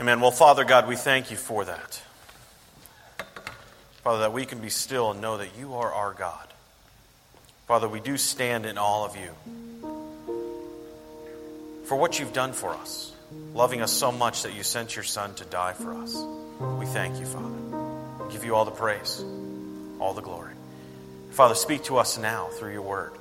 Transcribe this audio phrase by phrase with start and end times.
[0.00, 0.20] Amen.
[0.20, 2.00] Well, Father God, we thank you for that.
[4.04, 6.46] Father, that we can be still and know that you are our God.
[7.66, 9.30] Father, we do stand in all of you
[11.84, 13.12] for what you've done for us,
[13.54, 16.16] loving us so much that you sent your Son to die for us.
[16.78, 18.24] We thank you, Father.
[18.24, 19.20] We give you all the praise,
[19.98, 20.54] all the glory.
[21.32, 23.12] Father, speak to us now through your word.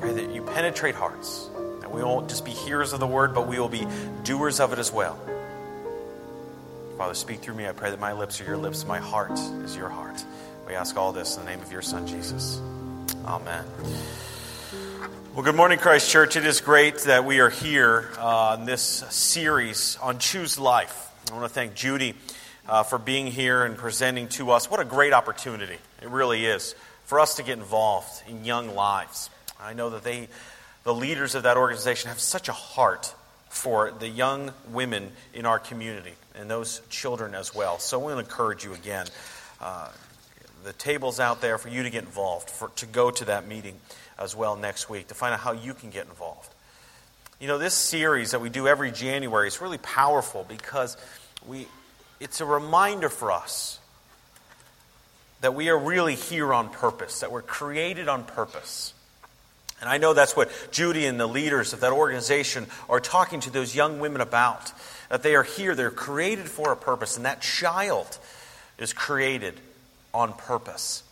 [0.00, 1.46] Pray that you penetrate hearts,
[1.82, 3.86] that we won't just be hearers of the word, but we will be
[4.22, 5.18] doers of it as well.
[6.96, 7.66] Father, speak through me.
[7.66, 10.24] I pray that my lips are your lips, my heart is your heart.
[10.68, 12.60] We ask all this in the name of your Son, Jesus.
[13.24, 13.64] Amen.
[15.34, 16.36] Well, good morning, Christ Church.
[16.36, 21.10] It is great that we are here uh, in this series on Choose Life.
[21.32, 22.14] I want to thank Judy
[22.68, 24.70] uh, for being here and presenting to us.
[24.70, 29.30] What a great opportunity it really is for us to get involved in young lives.
[29.60, 30.28] I know that they,
[30.84, 33.12] the leaders of that organization, have such a heart
[33.54, 37.78] for the young women in our community and those children as well.
[37.78, 39.06] So I want to encourage you again.
[39.60, 39.88] Uh,
[40.64, 43.76] the table's out there for you to get involved, for, to go to that meeting
[44.18, 46.52] as well next week to find out how you can get involved.
[47.38, 50.96] You know, this series that we do every January is really powerful because
[51.46, 51.68] we,
[52.18, 53.78] it's a reminder for us
[55.42, 58.93] that we are really here on purpose, that we're created on purpose.
[59.84, 63.50] And I know that's what Judy and the leaders of that organization are talking to
[63.50, 64.72] those young women about.
[65.10, 68.18] That they are here, they're created for a purpose, and that child
[68.78, 69.60] is created
[70.14, 71.02] on purpose.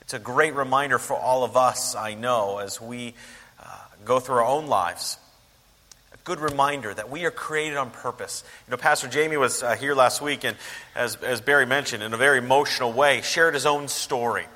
[0.00, 3.14] It's a great reminder for all of us, I know, as we
[3.62, 5.16] uh, go through our own lives.
[6.12, 8.42] A good reminder that we are created on purpose.
[8.66, 10.56] You know, Pastor Jamie was uh, here last week, and
[10.96, 14.46] as, as Barry mentioned, in a very emotional way, shared his own story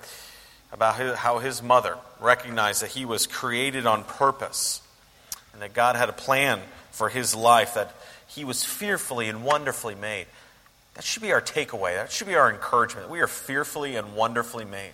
[0.72, 4.80] about his, how his mother recognized that he was created on purpose
[5.52, 6.60] and that God had a plan
[6.90, 7.94] for his life, that
[8.26, 10.26] he was fearfully and wonderfully made.
[10.94, 11.94] That should be our takeaway.
[11.94, 13.08] That should be our encouragement.
[13.08, 14.92] We are fearfully and wonderfully made.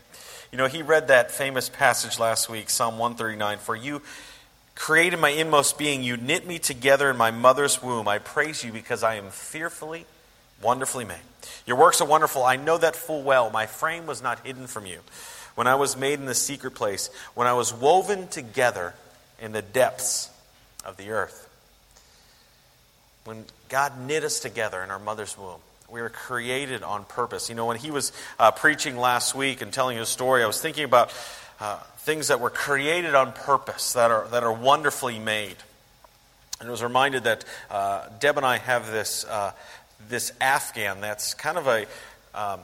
[0.52, 4.02] You know, he read that famous passage last week, Psalm 139 For you
[4.74, 8.06] created my inmost being, you knit me together in my mother's womb.
[8.06, 10.06] I praise you because I am fearfully,
[10.62, 11.22] wonderfully made.
[11.66, 12.44] Your works are wonderful.
[12.44, 13.50] I know that full well.
[13.50, 15.00] My frame was not hidden from you.
[15.54, 18.94] When I was made in the secret place, when I was woven together
[19.40, 20.30] in the depths
[20.84, 21.48] of the earth.
[23.24, 25.60] When God knit us together in our mother's womb.
[25.88, 27.48] We were created on purpose.
[27.48, 30.60] You know, when he was uh, preaching last week and telling his story, I was
[30.60, 31.12] thinking about
[31.60, 35.56] uh, things that were created on purpose, that are, that are wonderfully made.
[36.60, 39.52] And I was reminded that uh, Deb and I have this, uh,
[40.08, 41.86] this Afghan that's kind of a,
[42.34, 42.60] um,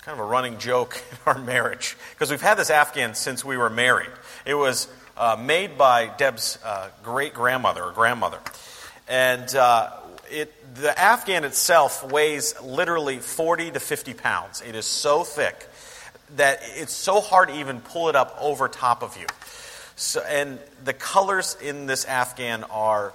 [0.00, 1.96] kind of a running joke in our marriage.
[2.14, 4.10] Because we've had this Afghan since we were married.
[4.44, 8.38] It was uh, made by Deb's uh, great grandmother or grandmother.
[9.08, 9.54] And
[10.30, 14.62] it, the Afghan itself weighs literally 40 to 50 pounds.
[14.62, 15.68] It is so thick
[16.36, 19.26] that it's so hard to even pull it up over top of you.
[19.96, 23.12] So, and the colors in this Afghan are,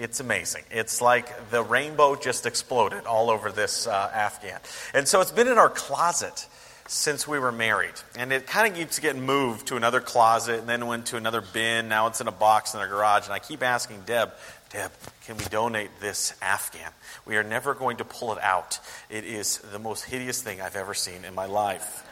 [0.00, 0.64] it's amazing.
[0.70, 4.58] It's like the rainbow just exploded all over this uh, Afghan.
[4.94, 6.46] And so it's been in our closet
[6.88, 7.92] since we were married.
[8.16, 11.42] And it kind of keeps getting moved to another closet and then went to another
[11.42, 11.88] bin.
[11.88, 13.26] Now it's in a box in our garage.
[13.26, 14.32] And I keep asking Deb,
[14.70, 14.90] Deb,
[15.26, 16.90] can we donate this Afghan?
[17.26, 18.80] We are never going to pull it out.
[19.10, 22.06] It is the most hideous thing I've ever seen in my life.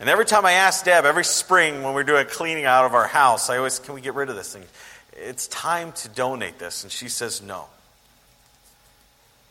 [0.00, 2.92] And every time I ask Deb, every spring when we're doing a cleaning out of
[2.92, 4.64] our house, I always, can we get rid of this thing?
[5.12, 6.82] It's time to donate this.
[6.82, 7.66] And she says, no.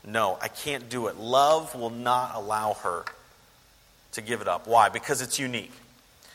[0.06, 1.18] No, I can't do it.
[1.18, 3.06] Love will not allow her
[4.14, 4.68] to give it up.
[4.68, 4.90] Why?
[4.90, 5.72] Because it's unique.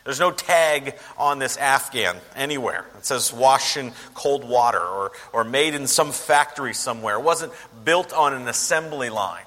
[0.05, 2.87] There's no tag on this Afghan anywhere.
[2.97, 7.17] It says washed in cold water or, or made in some factory somewhere.
[7.17, 7.53] It wasn't
[7.85, 9.43] built on an assembly line.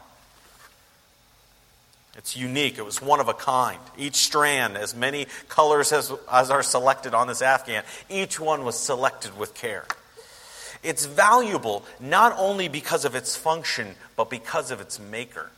[2.17, 2.77] It's unique.
[2.77, 3.79] It was one of a kind.
[3.97, 8.77] Each strand, as many colors as, as are selected on this Afghan, each one was
[8.77, 9.85] selected with care.
[10.83, 15.49] It's valuable not only because of its function, but because of its maker.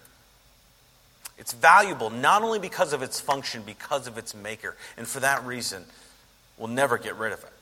[1.38, 4.76] It's valuable not only because of its function, because of its maker.
[4.98, 5.86] And for that reason,
[6.58, 7.54] we'll never get rid of it.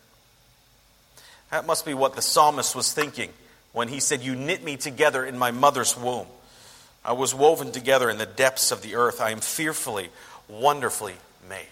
[1.52, 3.32] That must be what the psalmist was thinking
[3.72, 6.28] when he said, You knit me together in my mother's womb.
[7.04, 9.22] I was woven together in the depths of the earth.
[9.22, 10.10] I am fearfully,
[10.48, 11.16] wonderfully
[11.48, 11.66] made.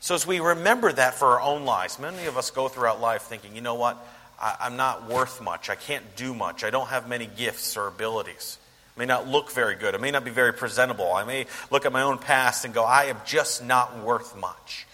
[0.00, 3.22] So, as we remember that for our own lives, many of us go throughout life
[3.22, 3.96] thinking, you know what?
[4.40, 5.70] I, am not worth much.
[5.70, 6.64] I can't do much.
[6.64, 8.58] I don't have many gifts or abilities
[8.96, 9.94] I may not look very good.
[9.94, 11.14] I may not be very presentable.
[11.14, 14.86] I may look at my own past and go, I am just not worth much.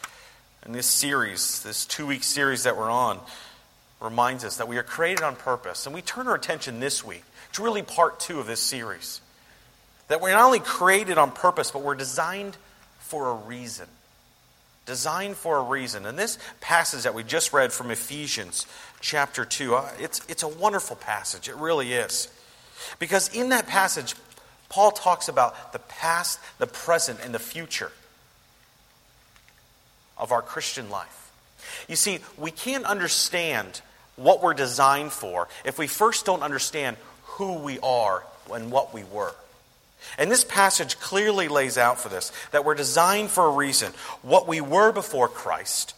[0.62, 3.18] And this series, this two week series that we're on,
[4.00, 5.86] reminds us that we are created on purpose.
[5.86, 9.20] And we turn our attention this week to really part two of this series.
[10.08, 12.56] That we're not only created on purpose, but we're designed
[13.00, 13.86] for a reason.
[14.86, 16.06] Designed for a reason.
[16.06, 18.66] And this passage that we just read from Ephesians
[19.00, 21.48] chapter 2, uh, it's, it's a wonderful passage.
[21.48, 22.28] It really is.
[22.98, 24.14] Because in that passage,
[24.68, 27.92] Paul talks about the past, the present, and the future
[30.16, 31.30] of our Christian life.
[31.88, 33.80] You see, we can't understand
[34.16, 36.96] what we're designed for if we first don't understand
[37.38, 39.34] who we are and what we were.
[40.18, 43.92] And this passage clearly lays out for this that we're designed for a reason.
[44.22, 45.94] What we were before Christ,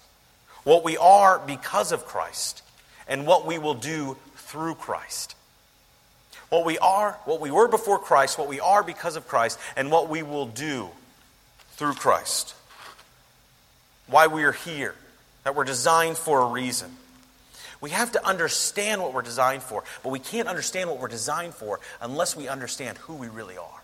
[0.64, 2.62] what we are because of Christ,
[3.08, 5.34] and what we will do through Christ.
[6.50, 9.90] What we are, what we were before Christ, what we are because of Christ, and
[9.90, 10.88] what we will do
[11.72, 12.54] through Christ.
[14.08, 14.94] Why we are here,
[15.44, 16.90] that we're designed for a reason.
[17.80, 21.54] We have to understand what we're designed for, but we can't understand what we're designed
[21.54, 23.82] for unless we understand who we really are.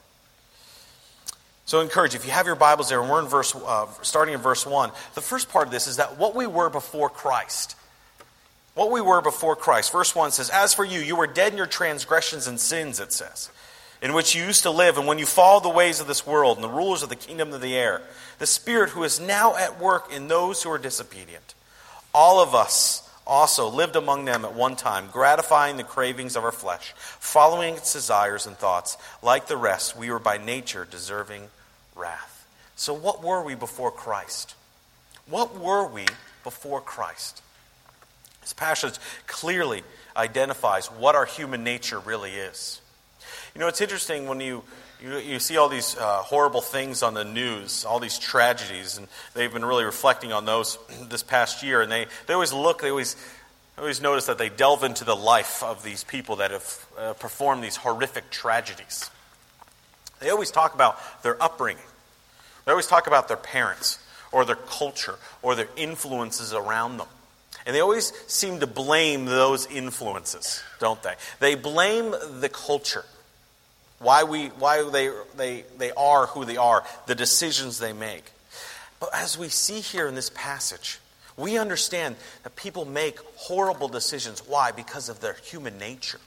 [1.64, 4.34] So encourage you, if you have your Bibles there, and we're in verse, uh, starting
[4.34, 7.74] in verse 1, the first part of this is that what we were before Christ.
[8.74, 9.90] What we were before Christ.
[9.90, 13.12] Verse 1 says, As for you, you were dead in your transgressions and sins, it
[13.12, 13.50] says,
[14.02, 16.58] in which you used to live, and when you followed the ways of this world
[16.58, 18.02] and the rulers of the kingdom of the air,
[18.38, 21.54] the Spirit who is now at work in those who are disobedient.
[22.14, 26.52] All of us also lived among them at one time, gratifying the cravings of our
[26.52, 28.96] flesh, following its desires and thoughts.
[29.22, 31.48] Like the rest, we were by nature deserving
[31.94, 32.46] wrath.
[32.76, 34.54] So, what were we before Christ?
[35.28, 36.06] What were we
[36.44, 37.42] before Christ?
[38.42, 38.94] This passage
[39.26, 39.82] clearly
[40.16, 42.80] identifies what our human nature really is.
[43.54, 44.62] You know, it's interesting when you
[45.02, 49.08] you, you see all these uh, horrible things on the news, all these tragedies, and
[49.34, 50.78] they've been really reflecting on those
[51.08, 51.82] this past year.
[51.82, 53.16] And they, they always look, they always,
[53.78, 57.62] always notice that they delve into the life of these people that have uh, performed
[57.62, 59.10] these horrific tragedies.
[60.20, 61.84] They always talk about their upbringing,
[62.64, 63.98] they always talk about their parents,
[64.32, 67.08] or their culture, or their influences around them.
[67.64, 71.14] And they always seem to blame those influences, don't they?
[71.40, 73.04] They blame the culture
[73.98, 78.24] why, we, why they, they, they are who they are, the decisions they make.
[79.00, 80.98] But as we see here in this passage,
[81.36, 84.40] we understand that people make horrible decisions.
[84.46, 84.72] Why?
[84.72, 86.20] Because of their human nature.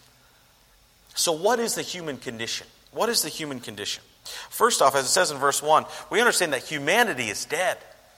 [1.15, 2.67] So, what is the human condition?
[2.91, 4.03] What is the human condition?
[4.49, 7.77] First off, as it says in verse 1, we understand that humanity is dead.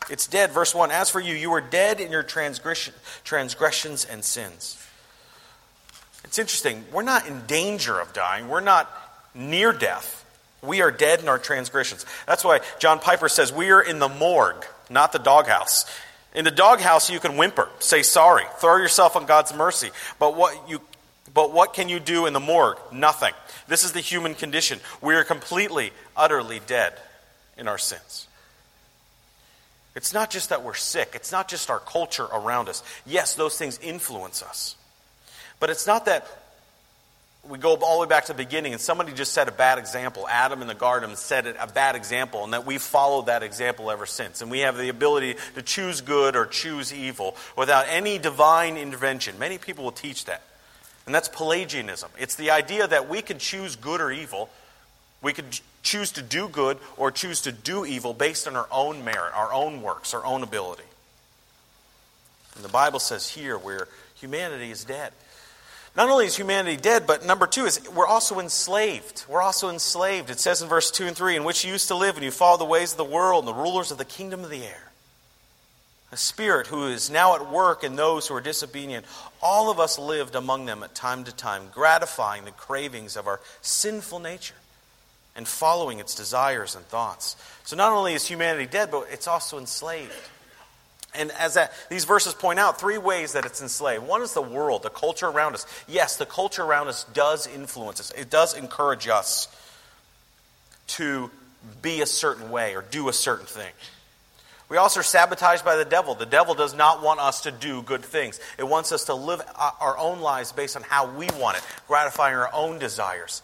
[0.10, 0.52] It's dead.
[0.52, 2.94] Verse 1 As for you, you were dead in your transgression,
[3.24, 4.78] transgressions and sins.
[6.24, 6.84] It's interesting.
[6.92, 8.50] We're not in danger of dying.
[8.50, 8.90] We're not
[9.34, 10.18] near death.
[10.62, 12.06] We are dead in our transgressions.
[12.28, 15.86] That's why John Piper says we are in the morgue, not the doghouse.
[16.34, 19.90] In the doghouse, you can whimper, say sorry, throw yourself on God's mercy.
[20.20, 20.80] But what, you,
[21.34, 22.78] but what can you do in the morgue?
[22.92, 23.34] Nothing.
[23.68, 24.80] This is the human condition.
[25.02, 26.94] We are completely, utterly dead
[27.58, 28.28] in our sins.
[29.96, 32.82] It's not just that we're sick, it's not just our culture around us.
[33.06, 34.76] Yes, those things influence us.
[35.60, 36.26] But it's not that
[37.50, 39.80] we go all the way back to the beginning, and somebody just set a bad
[39.80, 40.28] example.
[40.28, 44.06] Adam in the garden set a bad example, and that we've followed that example ever
[44.06, 44.42] since.
[44.42, 49.40] And we have the ability to choose good or choose evil without any divine intervention.
[49.40, 50.44] Many people will teach that.
[51.08, 52.12] And that's Pelagianism.
[52.20, 54.50] It's the idea that we can choose good or evil.
[55.24, 59.04] We could choose to do good or choose to do evil based on our own
[59.04, 60.84] merit, our own works, our own ability.
[62.56, 65.12] And the Bible says here where humanity is dead.
[65.96, 69.26] Not only is humanity dead, but number two is we're also enslaved.
[69.28, 70.30] We're also enslaved.
[70.30, 72.32] It says in verse 2 and 3 in which you used to live and you
[72.32, 74.92] followed the ways of the world and the rulers of the kingdom of the air.
[76.14, 79.06] A spirit who is now at work in those who are disobedient.
[79.42, 83.40] All of us lived among them at time to time, gratifying the cravings of our
[83.62, 84.56] sinful nature
[85.36, 87.36] and following its desires and thoughts.
[87.64, 90.12] So not only is humanity dead, but it's also enslaved.
[91.14, 94.04] And as that, these verses point out, three ways that it's enslaved.
[94.08, 95.66] One is the world, the culture around us.
[95.88, 99.48] Yes, the culture around us does influence us, it does encourage us
[100.88, 101.30] to
[101.82, 103.72] be a certain way or do a certain thing.
[104.70, 106.16] We also are sabotaged by the devil.
[106.16, 108.40] The devil does not want us to do good things.
[108.58, 112.36] It wants us to live our own lives based on how we want it, gratifying
[112.36, 113.42] our own desires.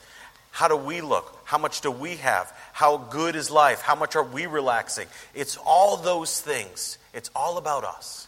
[0.52, 1.38] How do we look?
[1.44, 2.57] How much do we have?
[2.78, 3.82] How good is life?
[3.82, 5.08] How much are we relaxing?
[5.34, 8.28] It's all those things it's all about us.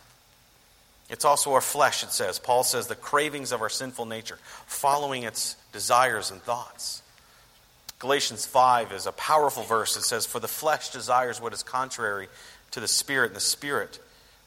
[1.07, 2.39] It's also our flesh, it says.
[2.39, 7.03] Paul says the cravings of our sinful nature, following its desires and thoughts.
[7.99, 9.95] Galatians 5 is a powerful verse.
[9.95, 12.27] It says, For the flesh desires what is contrary
[12.71, 13.99] to the spirit, and the spirit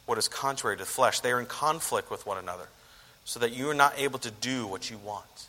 [0.05, 1.21] what is contrary to the flesh.
[1.21, 2.67] They are in conflict with one another
[3.23, 5.47] so that you are not able to do what you want.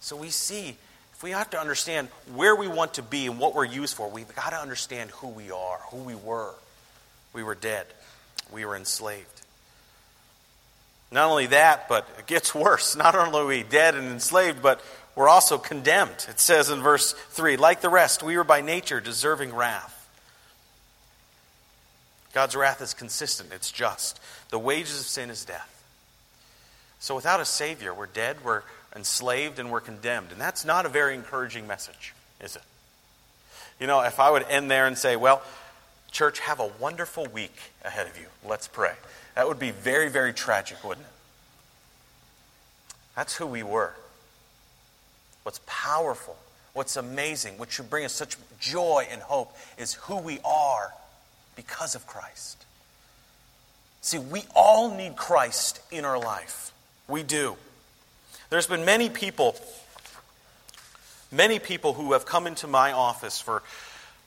[0.00, 0.76] So we see,
[1.16, 4.10] if we have to understand where we want to be and what we're used for,
[4.10, 6.52] we've got to understand who we are, who we were.
[7.32, 7.86] We were dead,
[8.52, 9.26] we were enslaved.
[11.10, 12.96] Not only that, but it gets worse.
[12.96, 14.82] Not only are we dead and enslaved, but
[15.14, 16.26] we're also condemned.
[16.28, 19.94] It says in verse 3 like the rest, we were by nature deserving wrath.
[22.34, 24.20] God's wrath is consistent, it's just.
[24.50, 25.72] The wages of sin is death.
[26.98, 28.62] So without a Savior, we're dead, we're
[28.96, 30.32] enslaved, and we're condemned.
[30.32, 32.62] And that's not a very encouraging message, is it?
[33.78, 35.42] You know, if I would end there and say, well,
[36.10, 38.26] church, have a wonderful week ahead of you.
[38.44, 38.94] Let's pray.
[39.34, 41.12] That would be very, very tragic, wouldn't it?
[43.14, 43.94] That's who we were.
[45.42, 46.36] What's powerful,
[46.72, 50.92] what's amazing, what should bring us such joy and hope is who we are
[51.54, 52.64] because of Christ.
[54.00, 56.72] See, we all need Christ in our life.
[57.08, 57.56] We do.
[58.50, 59.56] There's been many people,
[61.32, 63.62] many people who have come into my office for,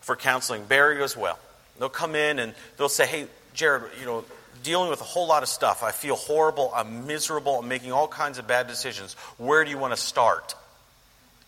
[0.01, 1.39] for counseling, Barry as well.
[1.79, 4.25] They'll come in and they'll say, Hey, Jared, you know,
[4.63, 5.83] dealing with a whole lot of stuff.
[5.83, 6.71] I feel horrible.
[6.75, 7.59] I'm miserable.
[7.59, 9.13] I'm making all kinds of bad decisions.
[9.37, 10.55] Where do you want to start?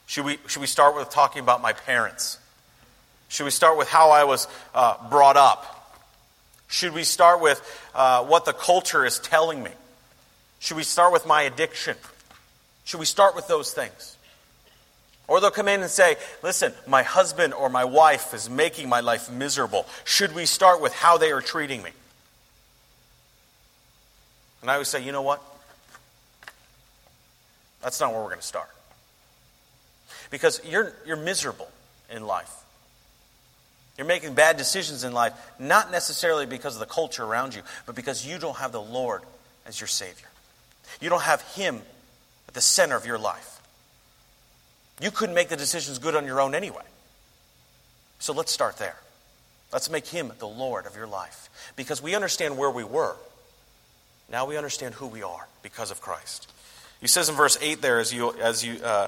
[0.07, 2.37] Should we, should we start with talking about my parents?
[3.27, 5.77] Should we start with how I was uh, brought up?
[6.67, 7.61] Should we start with
[7.93, 9.71] uh, what the culture is telling me?
[10.59, 11.95] Should we start with my addiction?
[12.83, 14.17] Should we start with those things?
[15.27, 18.99] Or they'll come in and say, listen, my husband or my wife is making my
[18.99, 19.85] life miserable.
[20.03, 21.91] Should we start with how they are treating me?
[24.61, 25.41] And I would say, you know what?
[27.81, 28.69] That's not where we're going to start.
[30.29, 31.69] Because you're, you're miserable
[32.13, 32.51] in life.
[33.97, 37.95] You're making bad decisions in life, not necessarily because of the culture around you, but
[37.95, 39.21] because you don't have the Lord
[39.65, 40.27] as your Savior.
[40.99, 41.81] You don't have Him
[42.51, 43.61] at the center of your life.
[45.01, 46.83] You couldn't make the decisions good on your own anyway.
[48.19, 48.97] So let's start there.
[49.71, 51.49] Let's make Him the Lord of your life.
[51.77, 53.15] Because we understand where we were.
[54.29, 56.51] Now we understand who we are because of Christ.
[56.99, 59.07] He says in verse 8 there, as you, as you uh,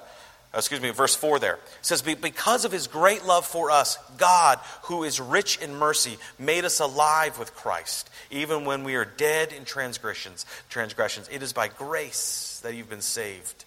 [0.54, 1.56] Uh, excuse me, verse 4 there.
[1.56, 6.18] It says, Because of his great love for us, God, who is rich in mercy,
[6.38, 10.46] made us alive with Christ, even when we are dead in transgressions.
[10.70, 11.28] Transgressions.
[11.32, 13.66] It is by grace that you've been saved.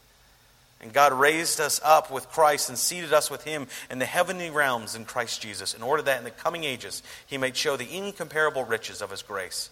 [0.81, 4.50] And God raised us up with Christ and seated us with him in the heavenly
[4.50, 7.97] realms in Christ Jesus, in order that in the coming ages he might show the
[7.97, 9.71] incomparable riches of his grace,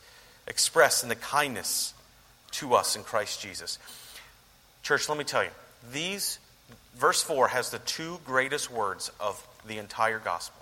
[0.48, 1.94] expressed in the kindness
[2.52, 3.78] to us in Christ Jesus.
[4.82, 5.50] Church, let me tell you,
[5.92, 6.38] these
[6.96, 10.60] verse 4 has the two greatest words of the entire gospel.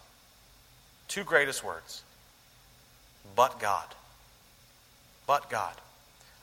[1.09, 2.03] Two greatest words.
[3.37, 3.87] But God.
[5.27, 5.75] But God.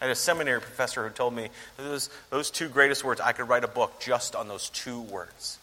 [0.01, 3.49] I had a seminary professor who told me those, those two greatest words, I could
[3.49, 5.57] write a book just on those two words.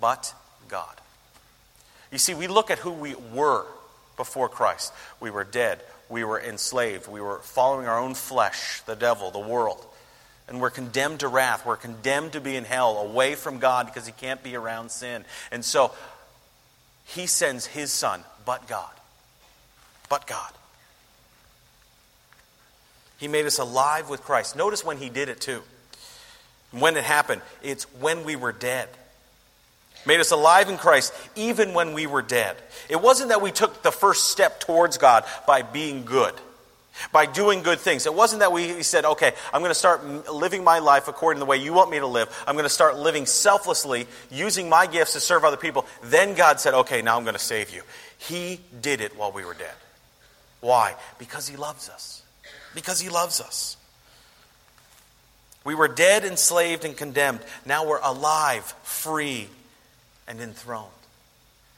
[0.00, 0.34] But
[0.68, 0.94] God.
[2.12, 3.64] You see, we look at who we were
[4.16, 4.92] before Christ.
[5.20, 5.80] We were dead.
[6.08, 7.06] We were enslaved.
[7.06, 9.86] We were following our own flesh, the devil, the world
[10.50, 11.64] and we're condemned to wrath.
[11.64, 15.24] We're condemned to be in hell, away from God because he can't be around sin.
[15.52, 15.92] And so
[17.06, 18.90] he sends his son, but God.
[20.08, 20.50] But God.
[23.18, 24.56] He made us alive with Christ.
[24.56, 25.62] Notice when he did it too.
[26.72, 28.88] When it happened, it's when we were dead.
[30.04, 32.56] Made us alive in Christ even when we were dead.
[32.88, 36.34] It wasn't that we took the first step towards God by being good
[37.12, 38.06] by doing good things.
[38.06, 41.44] It wasn't that we said, okay, I'm going to start living my life according to
[41.44, 42.28] the way you want me to live.
[42.46, 45.86] I'm going to start living selflessly, using my gifts to serve other people.
[46.04, 47.82] Then God said, okay, now I'm going to save you.
[48.18, 49.74] He did it while we were dead.
[50.60, 50.94] Why?
[51.18, 52.22] Because He loves us.
[52.74, 53.76] Because He loves us.
[55.64, 57.40] We were dead, enslaved, and condemned.
[57.66, 59.48] Now we're alive, free,
[60.26, 60.88] and enthroned.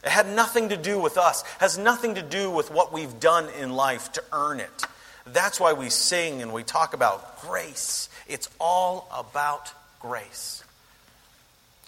[0.05, 3.21] It had nothing to do with us, it has nothing to do with what we've
[3.21, 4.87] done in life to earn it.
[5.27, 8.09] That's why we sing and we talk about grace.
[8.29, 10.65] It's all about grace.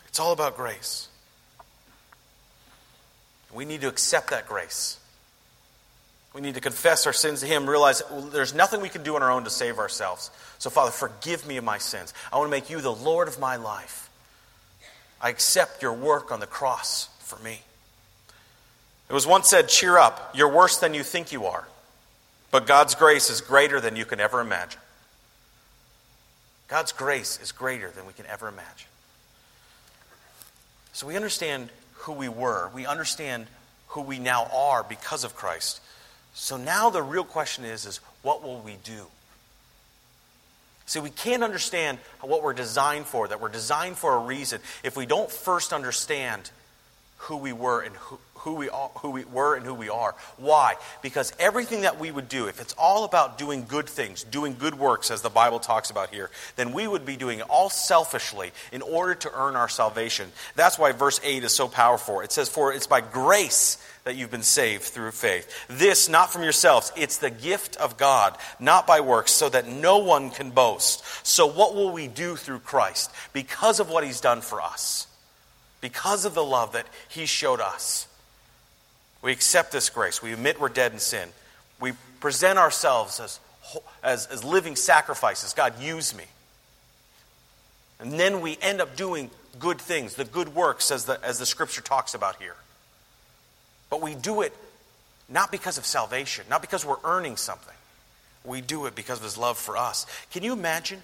[0.08, 1.08] It's all about grace.
[3.52, 4.98] We need to accept that grace.
[6.34, 9.22] We need to confess our sins to Him, realize there's nothing we can do on
[9.22, 10.30] our own to save ourselves.
[10.58, 12.12] So, Father, forgive me of my sins.
[12.32, 14.10] I want to make you the Lord of my life.
[15.20, 17.60] I accept your work on the cross for me.
[19.08, 21.66] It was once said, Cheer up, you're worse than you think you are.
[22.54, 24.80] But God's grace is greater than you can ever imagine.
[26.68, 28.87] God's grace is greater than we can ever imagine.
[30.92, 33.49] So we understand who we were, we understand
[33.88, 35.80] who we now are because of Christ.
[36.34, 39.06] So now the real question is, is what will we do?
[40.87, 44.96] See, we can't understand what we're designed for, that we're designed for a reason, if
[44.96, 46.52] we don't first understand
[47.16, 50.14] who we were and who, who we, are, who we were and who we are.
[50.36, 50.74] Why?
[51.02, 54.78] Because everything that we would do, if it's all about doing good things, doing good
[54.78, 58.52] works, as the Bible talks about here, then we would be doing it all selfishly
[58.70, 60.30] in order to earn our salvation.
[60.56, 62.20] That's why verse 8 is so powerful.
[62.20, 65.66] It says, For it's by grace that you've been saved through faith.
[65.68, 69.98] This, not from yourselves, it's the gift of God, not by works, so that no
[69.98, 71.02] one can boast.
[71.26, 73.10] So, what will we do through Christ?
[73.32, 75.06] Because of what he's done for us,
[75.80, 78.06] because of the love that he showed us.
[79.24, 80.22] We accept this grace.
[80.22, 81.30] We admit we're dead in sin.
[81.80, 83.40] We present ourselves as,
[84.02, 85.54] as, as living sacrifices.
[85.54, 86.24] God, use me.
[87.98, 91.46] And then we end up doing good things, the good works, as the, as the
[91.46, 92.56] scripture talks about here.
[93.88, 94.52] But we do it
[95.30, 97.74] not because of salvation, not because we're earning something.
[98.44, 100.06] We do it because of his love for us.
[100.32, 101.00] Can you imagine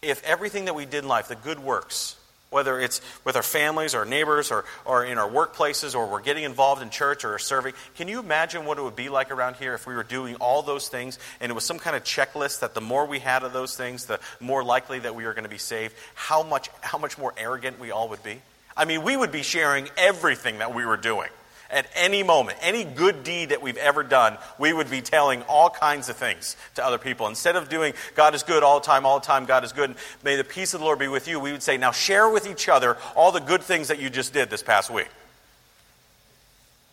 [0.00, 2.17] if everything that we did in life, the good works,
[2.50, 6.44] whether it's with our families or neighbors or, or in our workplaces or we're getting
[6.44, 7.74] involved in church or serving.
[7.96, 10.62] Can you imagine what it would be like around here if we were doing all
[10.62, 13.52] those things and it was some kind of checklist that the more we had of
[13.52, 15.94] those things, the more likely that we were going to be saved?
[16.14, 18.40] How much, how much more arrogant we all would be?
[18.76, 21.28] I mean, we would be sharing everything that we were doing
[21.70, 25.68] at any moment, any good deed that we've ever done, we would be telling all
[25.68, 27.26] kinds of things to other people.
[27.26, 29.90] Instead of doing God is good all the time, all the time, God is good,
[29.90, 32.28] and may the peace of the Lord be with you, we would say, now share
[32.28, 35.08] with each other all the good things that you just did this past week.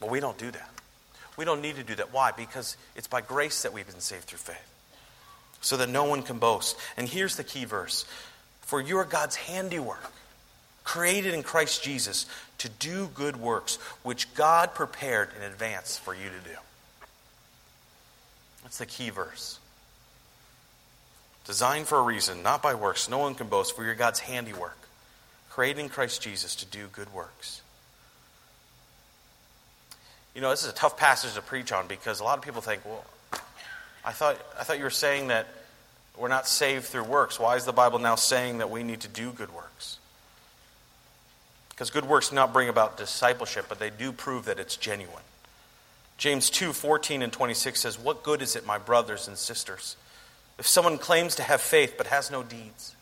[0.02, 0.70] But we don't do that.
[1.38, 2.14] We don't need to do that.
[2.14, 2.32] Why?
[2.32, 4.72] Because it's by grace that we've been saved through faith,
[5.62, 6.78] so that no one can boast.
[6.98, 8.06] And here's the key verse
[8.62, 10.12] For you are God's handiwork
[10.86, 12.26] created in Christ Jesus
[12.60, 16.56] to do good works, which God prepared in advance for you to do.
[18.64, 19.60] That's the key verse.
[21.46, 23.10] Designed for a reason, not by works.
[23.10, 24.78] No one can boast, for you're God's handiwork,
[25.50, 27.62] created in Christ Jesus to do good works.
[30.34, 32.62] You know, this is a tough passage to preach on because a lot of people
[32.62, 33.06] think, well,
[34.04, 35.48] I thought, I thought you were saying that
[36.18, 37.40] we're not saved through works.
[37.40, 39.98] Why is the Bible now saying that we need to do good works?
[41.76, 45.24] Because good works do not bring about discipleship, but they do prove that it's genuine.
[46.18, 49.98] James 2 14 and 26 says, What good is it, my brothers and sisters,
[50.58, 52.96] if someone claims to have faith but has no deeds?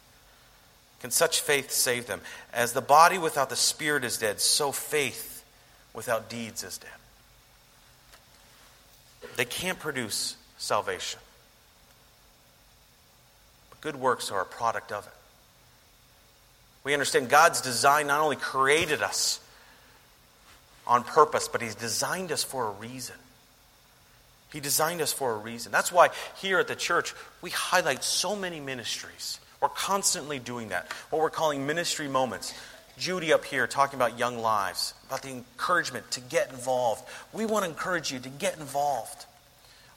[1.02, 2.22] Can such faith save them?
[2.54, 5.44] As the body without the spirit is dead, so faith
[5.94, 6.90] without deeds is dead.
[9.36, 11.20] They can't produce salvation.
[13.70, 15.14] But good works are a product of it.
[16.84, 19.40] We understand God's design not only created us
[20.86, 23.16] on purpose, but He's designed us for a reason.
[24.52, 25.72] He designed us for a reason.
[25.72, 29.40] That's why here at the church, we highlight so many ministries.
[29.62, 30.92] We're constantly doing that.
[31.10, 32.54] What we're calling ministry moments.
[32.98, 37.04] Judy up here talking about young lives, about the encouragement to get involved.
[37.32, 39.26] We want to encourage you to get involved.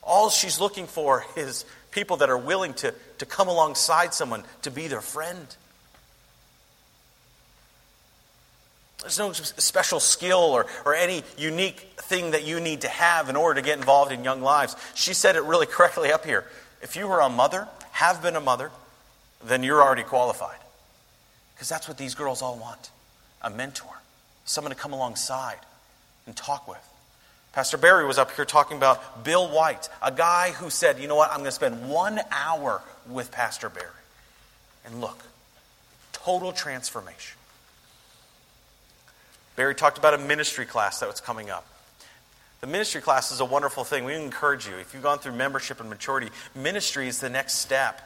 [0.02, 4.70] All she's looking for is people that are willing to, to come alongside someone to
[4.70, 5.46] be their friend.
[9.00, 13.36] There's no special skill or, or any unique thing that you need to have in
[13.36, 14.74] order to get involved in young lives.
[14.94, 16.44] She said it really correctly up here.
[16.82, 18.70] If you were a mother, have been a mother,
[19.44, 20.58] then you're already qualified.
[21.54, 22.90] Because that's what these girls all want
[23.42, 23.92] a mentor,
[24.44, 25.58] someone to come alongside
[26.26, 26.82] and talk with.
[27.52, 31.14] Pastor Barry was up here talking about Bill White, a guy who said, You know
[31.14, 31.30] what?
[31.30, 33.88] I'm going to spend one hour with Pastor Barry.
[34.84, 35.18] And look,
[36.12, 37.38] total transformation.
[39.56, 41.66] Barry talked about a ministry class that was coming up.
[42.60, 44.04] The ministry class is a wonderful thing.
[44.04, 44.76] We encourage you.
[44.76, 48.00] If you've gone through membership and maturity, ministry is the next step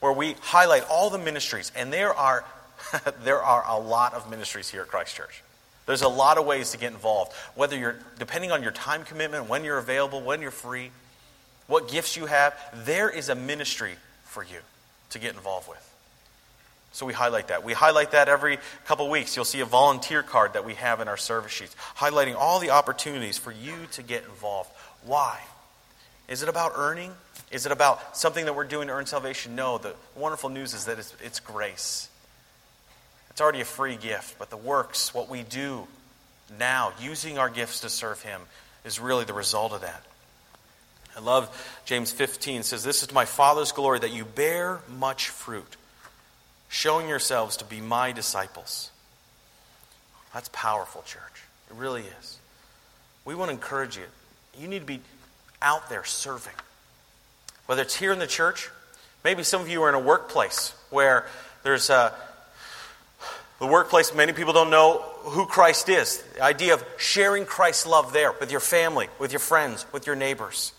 [0.00, 1.72] where we highlight all the ministries.
[1.74, 2.44] And there are,
[3.24, 5.42] there are a lot of ministries here at Christ Church.
[5.86, 9.48] There's a lot of ways to get involved, whether you're, depending on your time commitment,
[9.48, 10.90] when you're available, when you're free,
[11.68, 14.58] what gifts you have, there is a ministry for you
[15.10, 15.95] to get involved with.
[16.96, 17.62] So we highlight that.
[17.62, 19.36] We highlight that every couple weeks.
[19.36, 22.70] You'll see a volunteer card that we have in our service sheets, highlighting all the
[22.70, 24.70] opportunities for you to get involved.
[25.04, 25.38] Why?
[26.26, 27.12] Is it about earning?
[27.50, 29.54] Is it about something that we're doing to earn salvation?
[29.54, 29.76] No.
[29.76, 32.08] The wonderful news is that it's, it's grace.
[33.28, 35.86] It's already a free gift, but the works, what we do
[36.58, 38.40] now, using our gifts to serve Him,
[38.86, 40.02] is really the result of that.
[41.14, 45.76] I love James 15 says, This is my Father's glory that you bear much fruit
[46.76, 48.90] showing yourselves to be my disciples.
[50.34, 51.42] That's powerful, church.
[51.70, 52.38] It really is.
[53.24, 54.04] We want to encourage you.
[54.58, 55.00] You need to be
[55.60, 56.54] out there serving.
[57.66, 58.70] Whether it's here in the church,
[59.26, 61.26] Maybe some of you are in a workplace where
[61.64, 62.14] there's a,
[63.58, 66.22] the workplace, many people don't know who Christ is.
[66.36, 70.14] The idea of sharing Christ's love there with your family, with your friends, with your
[70.14, 70.72] neighbors.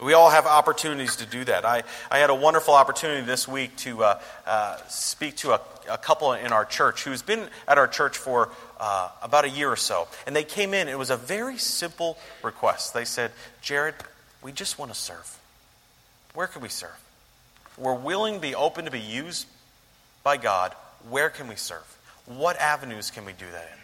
[0.00, 1.64] We all have opportunities to do that.
[1.64, 5.98] I, I had a wonderful opportunity this week to uh, uh, speak to a, a,
[5.98, 9.76] couple in our church who's been at our church for uh, about a year or
[9.76, 10.06] so.
[10.26, 12.94] And they came in, it was a very simple request.
[12.94, 13.96] They said, Jared,
[14.40, 15.36] we just want to serve.
[16.32, 16.96] Where can we serve?
[17.76, 19.48] We're willing to be open to be used
[20.22, 20.74] by God.
[21.08, 21.98] Where can we serve?
[22.26, 23.77] What avenues can we do that in?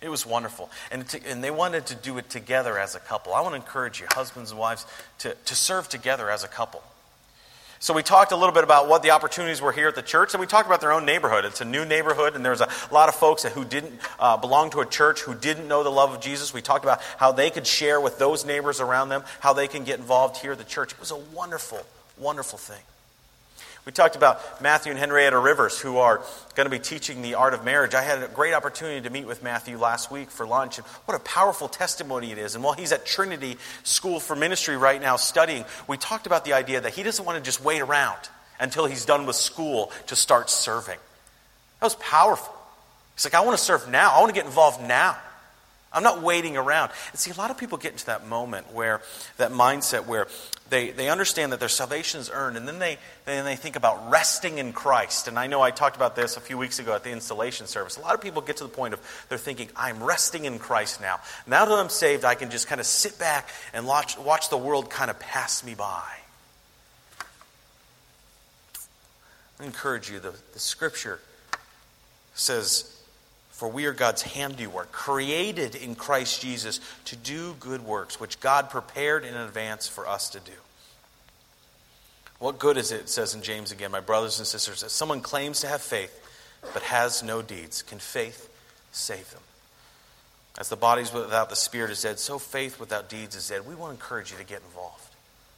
[0.00, 0.70] It was wonderful.
[0.90, 3.34] And, to, and they wanted to do it together as a couple.
[3.34, 4.86] I want to encourage you, husbands and wives,
[5.18, 6.82] to, to serve together as a couple.
[7.82, 10.34] So we talked a little bit about what the opportunities were here at the church,
[10.34, 11.46] and we talked about their own neighborhood.
[11.46, 14.80] It's a new neighborhood, and there's a lot of folks who didn't uh, belong to
[14.80, 16.52] a church who didn't know the love of Jesus.
[16.52, 19.84] We talked about how they could share with those neighbors around them, how they can
[19.84, 20.92] get involved here at the church.
[20.92, 21.80] It was a wonderful,
[22.18, 22.82] wonderful thing.
[23.86, 26.20] We talked about Matthew and Henrietta Rivers, who are
[26.54, 27.94] going to be teaching the art of marriage.
[27.94, 31.14] I had a great opportunity to meet with Matthew last week for lunch, and what
[31.14, 32.54] a powerful testimony it is.
[32.54, 36.52] And while he's at Trinity School for Ministry right now studying, we talked about the
[36.52, 38.18] idea that he doesn't want to just wait around
[38.60, 40.98] until he's done with school to start serving.
[41.80, 42.54] That was powerful.
[43.14, 45.16] He's like, I want to serve now, I want to get involved now.
[45.92, 46.92] I'm not waiting around.
[47.10, 49.02] And see, a lot of people get into that moment where,
[49.38, 50.28] that mindset where
[50.68, 54.08] they, they understand that their salvation is earned, and then they, then they think about
[54.08, 55.26] resting in Christ.
[55.26, 57.96] And I know I talked about this a few weeks ago at the installation service.
[57.96, 61.00] A lot of people get to the point of they're thinking, I'm resting in Christ
[61.00, 61.18] now.
[61.48, 64.56] Now that I'm saved, I can just kind of sit back and watch, watch the
[64.56, 66.04] world kind of pass me by.
[69.58, 71.18] I encourage you, the, the scripture
[72.34, 72.96] says,
[73.60, 78.70] for we are God's handiwork, created in Christ Jesus to do good works, which God
[78.70, 80.52] prepared in advance for us to do.
[82.38, 85.60] What good is it, says in James again, my brothers and sisters, that someone claims
[85.60, 86.26] to have faith
[86.72, 87.82] but has no deeds?
[87.82, 88.48] Can faith
[88.92, 89.42] save them?
[90.58, 93.68] As the body without the spirit is dead, so faith without deeds is dead.
[93.68, 95.14] We want to encourage you to get involved.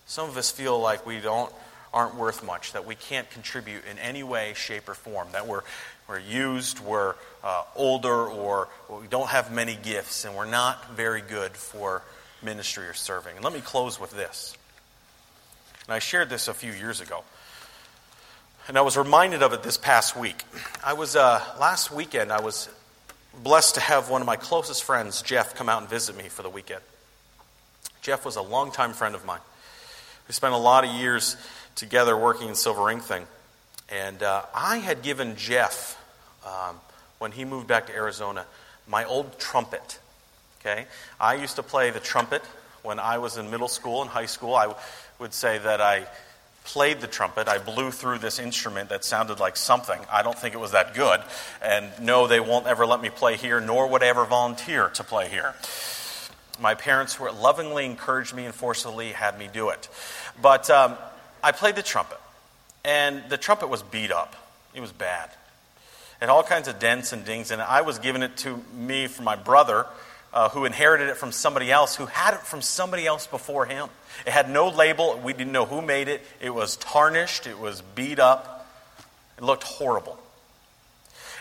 [0.07, 1.53] Some of us feel like we don't
[1.95, 5.63] aren't worth much, that we can't contribute in any way, shape, or form, that we're,
[6.09, 11.21] we're used, we're uh, older, or we don't have many gifts, and we're not very
[11.21, 12.03] good for
[12.43, 13.37] ministry or serving.
[13.37, 14.57] And let me close with this.
[15.87, 17.25] And I shared this a few years ago.
[18.69, 20.45] And I was reminded of it this past week.
[20.85, 22.69] I was, uh, last weekend, I was
[23.43, 26.43] blessed to have one of my closest friends, Jeff, come out and visit me for
[26.43, 26.81] the weekend.
[28.03, 29.41] Jeff was a longtime friend of mine.
[30.29, 31.37] We spent a lot of years
[31.75, 33.27] together working in Silver Ring Thing.
[33.89, 35.99] And uh, I had given Jeff,
[36.47, 36.77] um,
[37.23, 38.45] when he moved back to Arizona,
[38.89, 40.01] my old trumpet.
[40.61, 40.87] Okay?
[41.21, 42.43] I used to play the trumpet
[42.83, 44.57] when I was in middle school and high school.
[44.57, 44.75] I
[45.21, 46.09] would say that I
[46.65, 47.47] played the trumpet.
[47.47, 50.01] I blew through this instrument that sounded like something.
[50.11, 51.21] I don't think it was that good.
[51.63, 55.05] And no, they won't ever let me play here, nor would I ever volunteer to
[55.05, 55.55] play here.
[56.61, 59.89] My parents were lovingly encouraged me and forcibly had me do it.
[60.41, 60.97] But um,
[61.41, 62.19] I played the trumpet,
[62.85, 64.35] and the trumpet was beat up.
[64.75, 65.31] It was bad.
[66.23, 69.25] Had all kinds of dents and dings, and I was giving it to me from
[69.25, 69.87] my brother,
[70.33, 73.89] uh, who inherited it from somebody else, who had it from somebody else before him.
[74.25, 75.19] It had no label.
[75.19, 76.25] We didn't know who made it.
[76.41, 77.49] It was tarnished.
[77.49, 78.69] It was beat up.
[79.37, 80.17] It looked horrible.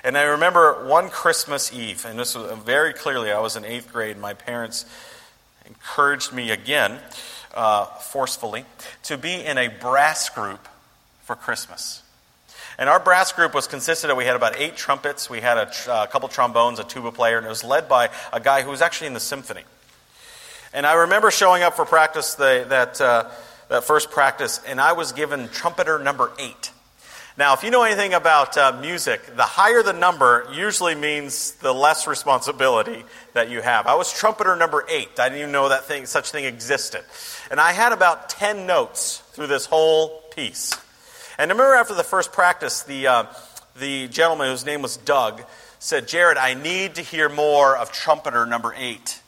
[0.04, 3.94] And I remember one Christmas Eve, and this was very clearly, I was in eighth
[3.94, 4.18] grade.
[4.18, 4.86] My parents
[5.68, 6.98] encouraged me again
[7.54, 8.66] uh, forcefully
[9.04, 10.68] to be in a brass group
[11.22, 12.02] for Christmas.
[12.78, 15.66] And our brass group was consisted of, we had about eight trumpets, we had a,
[15.68, 18.70] tr- a couple trombones, a tuba player, and it was led by a guy who
[18.70, 19.64] was actually in the symphony.
[20.74, 23.30] And I remember showing up for practice, the, that, uh,
[23.70, 26.72] that first practice, and I was given trumpeter number eight.
[27.38, 31.74] Now, if you know anything about uh, music, the higher the number usually means the
[31.74, 33.88] less responsibility that you have.
[33.88, 35.18] I was trumpeter number eight.
[35.18, 37.04] I didn't even know that thing, such thing existed.
[37.50, 40.74] And I had about 10 notes through this whole piece.
[41.42, 43.24] And I remember after the first practice, the, uh,
[43.76, 45.42] the gentleman whose name was Doug
[45.80, 49.20] said, Jared, I need to hear more of trumpeter number eight.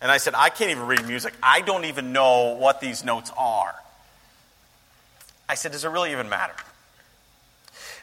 [0.00, 1.34] And I said, I can't even read music.
[1.42, 3.74] I don't even know what these notes are.
[5.48, 6.54] I said, Does it really even matter?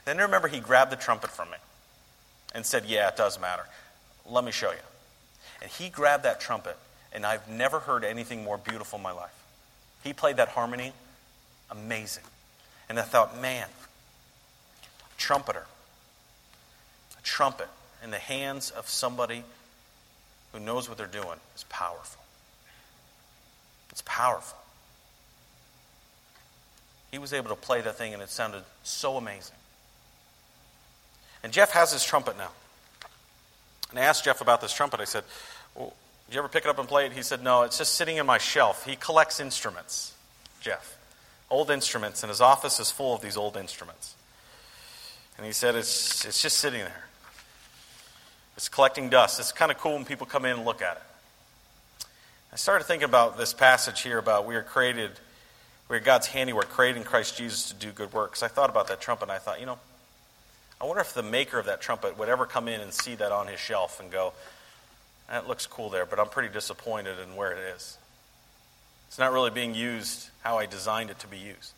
[0.04, 1.58] Then I remember he grabbed the trumpet from me
[2.54, 3.64] and said, Yeah, it does matter.
[4.30, 4.78] Let me show you.
[5.62, 6.76] And he grabbed that trumpet,
[7.14, 9.32] and I've never heard anything more beautiful in my life.
[10.04, 10.92] He played that harmony
[11.72, 12.24] amazing.
[12.90, 15.66] And I thought, man, a trumpeter,
[17.18, 17.70] a trumpet
[18.04, 19.44] in the hands of somebody
[20.52, 22.22] who knows what they're doing is powerful.
[23.92, 24.58] It's powerful.
[27.12, 29.56] He was able to play that thing, and it sounded so amazing.
[31.44, 32.52] And Jeff has his trumpet now.
[33.90, 35.00] And I asked Jeff about this trumpet.
[35.00, 35.24] I said,
[35.74, 35.94] well,
[36.28, 37.14] Did you ever pick it up and play it?
[37.14, 38.86] He said, No, it's just sitting in my shelf.
[38.86, 40.14] He collects instruments,
[40.62, 40.99] Jeff.
[41.50, 44.16] Old instruments, and his office is full of these old instruments.
[45.38, 47.06] And he said, It's, it's just sitting there.
[48.56, 49.40] It's collecting dust.
[49.40, 51.04] It's kind of cool when people come in and look at it.
[52.52, 55.12] I started thinking about this passage here about we are created,
[55.88, 58.44] we are God's handiwork, created in Christ Jesus to do good works.
[58.44, 59.80] I thought about that trumpet and I thought, you know,
[60.82, 63.32] I wonder if the maker of that trumpet would ever come in and see that
[63.32, 64.34] on his shelf and go,
[65.30, 67.98] that looks cool there, but I'm pretty disappointed in where it is.
[69.10, 71.74] It's not really being used how I designed it to be used.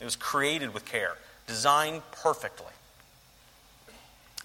[0.00, 1.12] It was created with care,
[1.46, 2.72] designed perfectly.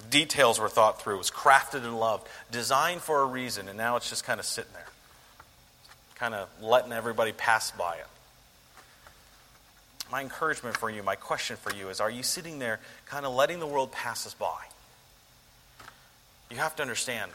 [0.09, 1.15] Details were thought through.
[1.15, 4.45] It was crafted and loved, designed for a reason, and now it's just kind of
[4.45, 4.87] sitting there,
[6.15, 8.07] kind of letting everybody pass by it.
[10.11, 13.33] My encouragement for you, my question for you is are you sitting there kind of
[13.33, 14.65] letting the world pass us by?
[16.51, 17.31] You have to understand,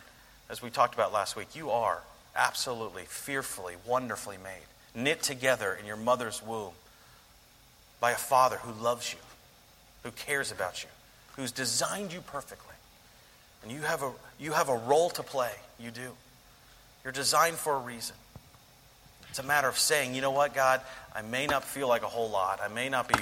[0.51, 2.03] as we talked about last week, you are
[2.37, 6.73] absolutely, fearfully, wonderfully made, knit together in your mother's womb
[8.01, 9.19] by a father who loves you,
[10.03, 10.89] who cares about you
[11.37, 12.75] who's designed you perfectly.
[13.63, 15.51] And you have a, you have a role to play.
[15.81, 16.13] You do.
[17.03, 18.17] You're designed for a reason.
[19.31, 20.81] It's a matter of saying, you know what, God,
[21.15, 22.61] I may not feel like a whole lot.
[22.63, 23.15] I may not be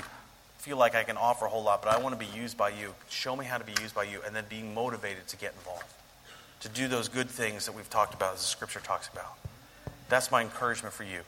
[0.59, 2.69] feel like I can offer a whole lot, but I want to be used by
[2.69, 2.95] you.
[3.11, 5.83] Show me how to be used by you, and then being motivated to get involved,
[6.63, 9.37] to do those good things that we've talked about, as the scripture talks about.
[10.09, 11.21] That's my encouragement for you.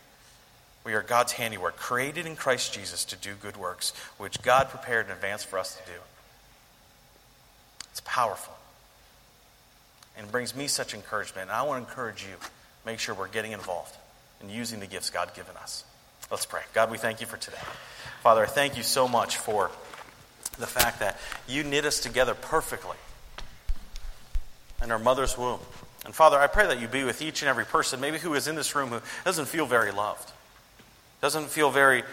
[0.84, 5.06] We are God's handiwork, created in Christ Jesus to do good works, which God prepared
[5.06, 5.98] in advance for us to do.
[7.90, 8.54] It's powerful.
[10.16, 11.48] And brings me such encouragement.
[11.48, 12.36] And I want to encourage you.
[12.86, 13.96] Make sure we're getting involved
[14.40, 15.84] and using the gifts God given us.
[16.30, 16.60] Let's pray.
[16.74, 17.56] God, we thank you for today.
[18.22, 19.70] Father, I thank you so much for
[20.58, 21.18] the fact that
[21.48, 22.96] you knit us together perfectly
[24.84, 25.58] in her mother's womb.
[26.04, 28.46] And Father, I pray that you be with each and every person, maybe who is
[28.46, 30.30] in this room who doesn't feel very loved,
[31.20, 32.04] doesn't feel very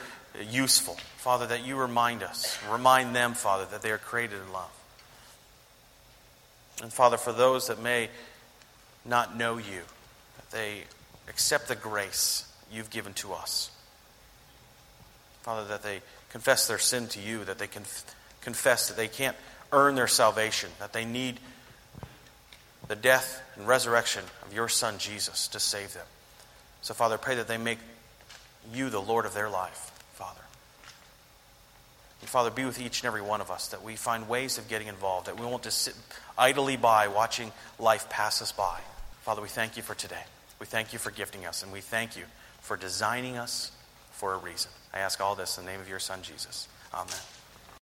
[0.50, 0.96] useful.
[1.18, 4.72] Father, that you remind us, remind them, Father, that they are created in love.
[6.82, 8.10] And Father, for those that may
[9.06, 9.82] not know you,
[10.38, 10.84] that they
[11.28, 13.70] accept the grace you've given to us.
[15.42, 17.84] Father, that they confess their sin to you, that they can
[18.42, 19.36] confess that they can't
[19.72, 21.40] earn their salvation, that they need
[22.92, 26.06] the death and resurrection of your Son, Jesus, to save them.
[26.82, 27.78] So, Father, pray that they make
[28.74, 30.42] you the Lord of their life, Father.
[32.20, 34.68] And Father, be with each and every one of us that we find ways of
[34.68, 35.96] getting involved, that we won't just sit
[36.38, 38.82] idly by watching life pass us by.
[39.22, 40.24] Father, we thank you for today.
[40.60, 42.24] We thank you for gifting us, and we thank you
[42.60, 43.72] for designing us
[44.12, 44.70] for a reason.
[44.94, 46.68] I ask all this in the name of your Son, Jesus.
[46.94, 47.41] Amen.